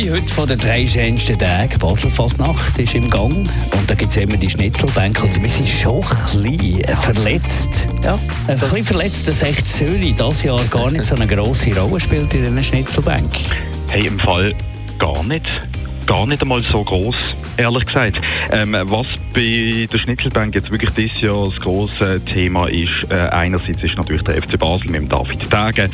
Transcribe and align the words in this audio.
2 0.00 0.10
heute 0.10 0.28
von 0.28 0.48
den 0.48 0.58
drei 0.58 0.86
schönsten 0.86 1.38
Tagen. 1.38 1.78
Baselfastnacht 1.78 2.78
ist 2.78 2.94
im 2.94 3.10
Gang. 3.10 3.34
Und 3.34 3.90
da 3.90 3.94
gibt 3.94 4.10
es 4.10 4.16
immer 4.16 4.36
die 4.36 4.48
Schnitzelbänke. 4.48 5.24
Und 5.24 5.42
wir 5.42 5.50
sind 5.50 5.68
schon 5.68 6.02
ein 6.02 6.42
bisschen 6.42 6.96
verletzt. 6.96 7.88
Ja, 8.02 8.18
ein 8.46 8.58
bisschen 8.58 8.84
verletzt, 8.86 9.28
dass 9.28 9.42
echt 9.42 9.68
Zürich 9.68 10.14
dieses 10.14 10.42
Jahr 10.42 10.62
gar 10.70 10.90
nicht 10.90 11.04
so 11.04 11.14
eine 11.16 11.26
grosse 11.26 11.78
Rolle 11.78 12.00
spielt 12.00 12.32
in 12.32 12.44
diesen 12.44 12.64
Schnitzelbank. 12.64 13.30
Hey, 13.88 14.06
im 14.06 14.18
Fall 14.18 14.54
gar 14.98 15.22
nicht. 15.24 15.50
Gar 16.10 16.26
nicht 16.26 16.42
einmal 16.42 16.60
so 16.60 16.82
groß, 16.82 17.14
ehrlich 17.56 17.86
gesagt. 17.86 18.20
Ähm, 18.50 18.76
was 18.86 19.06
bei 19.32 19.86
der 19.92 19.98
Schnitzelbank 19.98 20.56
jetzt 20.56 20.68
wirklich 20.68 20.90
dieses 20.90 21.20
Jahr 21.20 21.44
das 21.44 21.54
große 21.60 22.24
Thema 22.24 22.66
ist, 22.66 23.08
äh, 23.10 23.14
einerseits 23.30 23.80
ist 23.84 23.96
natürlich 23.96 24.22
der 24.22 24.42
FC 24.42 24.58
Basel 24.58 24.90
mit 24.90 25.02
dem 25.02 25.08
David 25.08 25.48
Tage, 25.48 25.88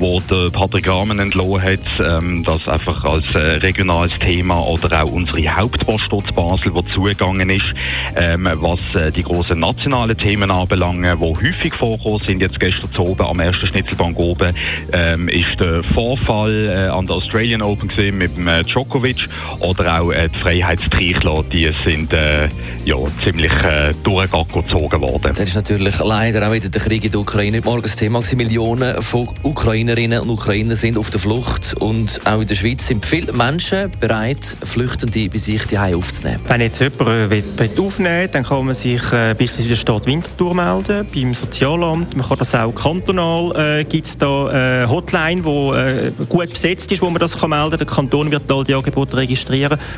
wo 0.00 0.20
der 0.28 0.50
Patrick 0.50 0.88
Rahmen 0.88 1.20
entlohnt 1.20 1.62
hat, 1.62 1.78
ähm, 2.00 2.42
das 2.42 2.66
einfach 2.66 3.04
als 3.04 3.24
äh, 3.36 3.58
regionales 3.58 4.10
Thema 4.18 4.60
oder 4.60 5.04
auch 5.04 5.12
unsere 5.12 5.56
Hauptpost 5.56 6.34
Basel, 6.34 6.74
wo 6.74 6.82
zugegangen 6.82 7.48
ist, 7.48 7.72
ähm, 8.16 8.48
was 8.54 8.80
äh, 8.96 9.12
die 9.12 9.22
großen 9.22 9.56
nationalen 9.56 10.18
Themen 10.18 10.50
anbelangt, 10.50 11.06
wo 11.20 11.36
häufig 11.36 11.74
vorkommen 11.74 12.18
sind. 12.18 12.40
Jetzt 12.40 12.58
gestern 12.58 12.90
zu 12.90 13.02
oben 13.02 13.24
am 13.24 13.38
ersten 13.38 13.68
Schnitzelbank 13.68 14.18
oben 14.18 14.52
ähm, 14.92 15.28
ist 15.28 15.60
der 15.60 15.84
Vorfall 15.94 16.76
äh, 16.76 16.88
an 16.88 17.06
der 17.06 17.14
Australian 17.14 17.62
Open 17.62 17.86
gesehen 17.86 18.18
mit 18.18 18.36
dem 18.36 18.48
äh, 18.48 18.64
Djokovic 18.64 19.28
oder 19.60 20.00
auch 20.00 20.10
äh, 20.10 20.28
die 20.28 20.38
Freiheitstrichler, 20.38 21.44
die 21.52 21.70
sind 21.84 22.12
äh, 22.12 22.48
ja, 22.84 22.96
ziemlich 23.22 23.52
äh, 23.52 23.92
durchgezogen 24.02 25.00
worden. 25.00 25.32
Das 25.34 25.48
ist 25.48 25.54
natürlich 25.54 25.98
leider 25.98 26.48
auch 26.48 26.52
wieder 26.52 26.68
der 26.68 26.80
Krieg 26.80 27.04
in 27.04 27.10
der 27.10 27.20
Ukraine 27.20 27.60
morgen 27.60 27.82
das 27.82 27.96
Thema 27.96 28.20
gewesen. 28.20 28.38
Millionen 28.38 29.00
von 29.02 29.28
Ukrainerinnen 29.42 30.20
und 30.20 30.30
Ukrainern 30.30 30.76
sind 30.76 30.96
auf 30.96 31.10
der 31.10 31.20
Flucht 31.20 31.74
und 31.74 32.20
auch 32.24 32.40
in 32.40 32.46
der 32.46 32.54
Schweiz 32.54 32.86
sind 32.86 33.04
viele 33.04 33.32
Menschen 33.32 33.90
bereit, 34.00 34.56
Flüchtende 34.64 35.28
bei 35.28 35.38
sich 35.38 35.66
die 35.66 35.78
aufzunehmen. 35.78 36.40
Wenn 36.46 36.60
jetzt 36.62 36.80
jemand 36.80 37.02
äh, 37.02 37.30
will, 37.30 37.44
will 37.56 37.70
aufnehmen 37.78 38.20
will, 38.22 38.28
dann 38.28 38.42
kann 38.44 38.64
man 38.64 38.74
sich 38.74 39.02
äh, 39.12 39.34
beispielsweise 39.34 39.68
der 39.68 39.76
Stadt 39.76 40.06
Winterthur 40.06 40.54
melden, 40.54 41.06
beim 41.14 41.34
Sozialamt. 41.34 42.16
Man 42.16 42.26
kann 42.26 42.38
das 42.38 42.54
auch 42.54 42.72
kantonal, 42.72 43.80
äh, 43.80 43.84
gibt 43.84 44.06
es 44.06 44.16
da 44.16 44.46
eine 44.46 44.84
äh, 44.84 44.86
Hotline, 44.88 45.42
die 45.42 45.48
äh, 45.48 46.26
gut 46.28 46.50
besetzt 46.50 46.90
ist, 46.92 47.02
wo 47.02 47.10
man 47.10 47.20
das 47.20 47.38
kann 47.38 47.50
melden 47.50 47.70
kann. 47.70 47.78
Der 47.78 47.86
Kanton 47.86 48.30
wird 48.30 48.50
all 48.50 48.64
die 48.64 48.74
Angebote 48.74 49.16
registrieren 49.16 49.39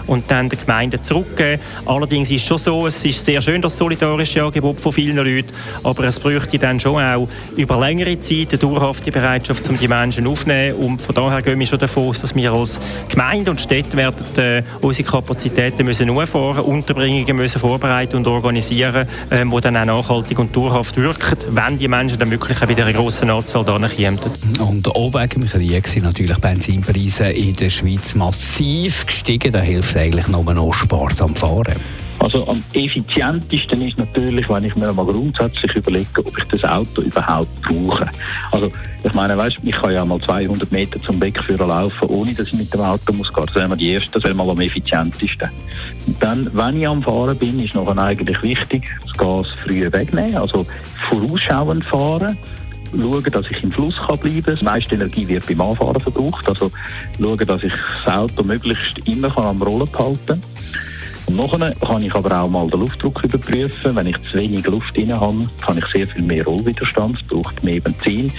und 0.06 0.30
dann 0.30 0.48
der 0.48 0.58
Gemeinde 0.58 1.00
zurückgeben. 1.00 1.60
Allerdings 1.86 2.30
ist 2.30 2.42
es 2.42 2.46
schon 2.48 2.58
so, 2.58 2.86
es 2.86 3.04
ist 3.04 3.24
sehr 3.24 3.40
schön, 3.40 3.62
das 3.62 3.76
solidarische 3.76 4.42
Angebot 4.42 4.80
von 4.80 4.92
vielen 4.92 5.16
Leuten, 5.16 5.50
aber 5.82 6.04
es 6.04 6.18
bräuchte 6.20 6.58
dann 6.58 6.78
schon 6.78 7.02
auch 7.02 7.28
über 7.56 7.80
längere 7.80 8.18
Zeit 8.18 8.48
eine 8.50 8.58
dauerhafte 8.58 9.10
Bereitschaft, 9.10 9.68
um 9.68 9.78
die 9.78 9.88
Menschen 9.88 10.26
aufzunehmen. 10.26 10.76
Und 10.76 11.02
von 11.02 11.14
daher 11.14 11.42
gehen 11.42 11.58
wir 11.58 11.66
schon 11.66 11.78
davon 11.78 12.08
aus, 12.08 12.20
dass 12.20 12.34
wir 12.34 12.52
als 12.52 12.80
Gemeinde 13.08 13.50
und 13.50 13.60
Städte 13.60 13.96
werden 13.96 14.24
äh, 14.36 14.62
unsere 14.80 15.08
Kapazitäten 15.08 15.84
müssen 15.84 16.10
auffahren, 16.10 16.64
Unterbringungen 16.64 17.36
müssen 17.36 17.58
vorbereiten 17.58 18.16
und 18.16 18.26
organisieren, 18.26 19.06
äh, 19.30 19.44
die 19.44 19.60
dann 19.60 19.76
auch 19.76 19.84
nachhaltig 19.84 20.38
und 20.38 20.54
dauerhaft 20.54 20.96
wirken, 20.96 21.38
wenn 21.50 21.78
die 21.78 21.88
Menschen 21.88 22.18
dann 22.18 22.32
auch 22.32 22.68
wieder 22.68 22.84
eine 22.84 22.92
grosse 22.92 23.30
Anzahl 23.30 23.64
kommen. 23.64 24.18
Und 24.58 24.88
auch 24.88 25.14
wegen 25.14 25.40
dem 25.40 25.48
Krieg 25.48 25.88
sind 25.88 26.04
natürlich 26.04 26.38
Benzinpreise 26.38 27.26
in 27.26 27.54
der 27.54 27.70
Schweiz 27.70 28.14
massiv 28.14 29.06
gestiegen. 29.06 29.31
Da 29.38 29.60
hilft 29.60 29.96
eigentlich 29.96 30.28
nur 30.28 30.42
noch 30.52 30.74
sparsam 30.74 31.34
fahren. 31.34 31.80
Also 32.18 32.46
am 32.46 32.62
effizientesten 32.74 33.80
ist 33.80 33.98
natürlich, 33.98 34.48
wenn 34.48 34.64
ich 34.64 34.76
mir 34.76 34.92
mal 34.92 35.06
grundsätzlich 35.06 35.74
überlege, 35.74 36.24
ob 36.24 36.38
ich 36.38 36.44
das 36.44 36.62
Auto 36.64 37.00
überhaupt 37.00 37.48
brauche. 37.62 38.06
Also 38.52 38.70
ich 39.02 39.12
meine, 39.14 39.36
weißt, 39.36 39.58
ich 39.62 39.74
kann 39.74 39.92
ja 39.92 40.04
mal 40.04 40.20
200 40.20 40.70
Meter 40.70 41.00
zum 41.00 41.20
Wegführer 41.20 41.66
laufen, 41.66 42.08
ohne 42.08 42.34
dass 42.34 42.48
ich 42.48 42.52
mit 42.52 42.72
dem 42.72 42.82
Auto 42.82 43.12
muss 43.14 43.32
gehen. 43.32 43.46
Das 43.46 43.54
wäre 43.54 43.68
mal 43.68 43.76
die 43.76 43.90
erste, 43.90 44.10
das 44.12 44.24
wäre 44.24 44.34
mal 44.34 44.48
am 44.50 44.60
effizientesten. 44.60 45.50
Und 46.06 46.22
dann, 46.22 46.50
wenn 46.52 46.80
ich 46.80 46.86
am 46.86 47.02
Fahren 47.02 47.36
bin, 47.36 47.58
ist 47.58 47.74
noch 47.74 47.88
eigentlich 47.96 48.42
wichtig, 48.42 48.84
das 49.02 49.16
Gas 49.16 49.46
früh 49.64 49.90
wegnehmen, 49.90 50.36
also 50.36 50.66
vorausschauend 51.08 51.84
fahren 51.86 52.36
schauen, 52.92 53.24
dass 53.24 53.50
ich 53.50 53.62
im 53.62 53.70
Fluss 53.70 53.96
kann 53.96 54.18
bleiben 54.18 54.42
kann. 54.42 54.56
Die 54.56 54.64
meiste 54.64 54.94
Energie 54.94 55.28
wird 55.28 55.46
beim 55.46 55.60
Anfahren 55.60 56.00
verbraucht. 56.00 56.48
Also 56.48 56.70
schauen, 57.18 57.46
dass 57.46 57.62
ich 57.62 57.72
das 58.04 58.14
Auto 58.14 58.42
möglichst 58.42 58.98
immer 59.06 59.30
kann 59.30 59.44
am 59.44 59.62
Rollen 59.62 59.90
behalten 59.90 60.26
kann. 60.26 60.42
Nachher 61.36 61.74
kann 61.76 62.02
ich 62.02 62.14
aber 62.14 62.42
auch 62.42 62.48
mal 62.48 62.68
den 62.68 62.80
Luftdruck 62.80 63.24
überprüfen. 63.24 63.96
Wenn 63.96 64.06
ich 64.06 64.28
zu 64.28 64.38
wenig 64.38 64.66
Luft 64.66 64.96
drin 64.96 65.18
habe, 65.18 65.42
habe 65.62 65.78
ich 65.78 65.86
sehr 65.86 66.06
viel 66.06 66.22
mehr 66.22 66.44
Rollwiderstand, 66.44 67.16
es 67.16 67.22
braucht 67.22 67.62
mehr 67.62 67.80
Benzin. 67.80 68.30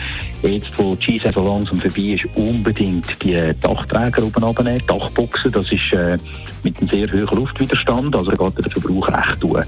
Jetzt, 0.42 0.78
wo 0.78 0.96
die 0.96 1.20
Skisaison 1.20 1.46
langsam 1.46 1.78
vorbei 1.80 2.16
ist, 2.16 2.26
unbedingt 2.36 3.06
die 3.24 3.54
Dachträger 3.60 4.24
oben 4.24 4.44
runternehmen, 4.44 4.84
Dachboxen, 4.88 5.52
das 5.52 5.72
ist 5.72 5.94
äh, 5.94 6.18
mit 6.64 6.80
einem 6.80 6.90
sehr 6.90 7.12
hohen 7.12 7.38
Luftwiderstand, 7.38 8.16
also 8.16 8.32
geht 8.32 8.66
der 8.66 8.72
Verbrauch 8.72 9.08
recht 9.08 9.40
tun. 9.42 9.62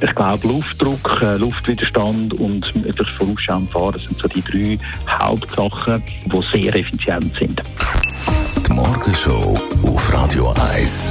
Ich 0.00 0.14
glaube, 0.14 0.48
Luftdruck, 0.48 1.22
äh, 1.22 1.36
Luftwiderstand 1.36 2.34
und 2.40 2.74
möglichst 2.74 3.14
vorausschauend 3.14 3.70
fahren 3.70 4.00
sind 4.06 4.18
so 4.18 4.28
die 4.28 4.42
drei 4.42 4.78
Hauptsachen, 5.20 6.02
die 6.26 6.58
sehr 6.58 6.74
effizient 6.74 7.36
sind. 7.38 7.62
Die 8.66 8.72
Morgenshow 8.72 9.58
auf 9.84 10.12
Radio 10.12 10.54
1. 10.74 11.10